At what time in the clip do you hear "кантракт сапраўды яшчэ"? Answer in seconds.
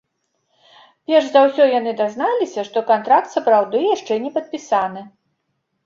2.91-4.13